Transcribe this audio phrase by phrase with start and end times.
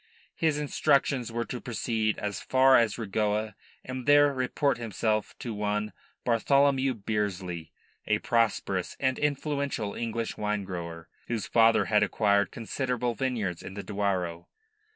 [0.33, 3.53] His instructions were to proceed as far as Regoa
[3.85, 5.93] and there report himself to one
[6.25, 7.69] Bartholomew Bearsley,
[8.07, 13.83] a prosperous and influential English wine grower, whose father had acquired considerable vineyards in the
[13.83, 14.47] Douro.